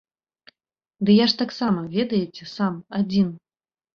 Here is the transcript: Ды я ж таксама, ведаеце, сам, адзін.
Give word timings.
Ды 1.09 1.17
я 1.23 1.27
ж 1.33 1.41
таксама, 1.41 1.83
ведаеце, 1.97 2.43
сам, 2.55 2.73
адзін. 3.01 3.29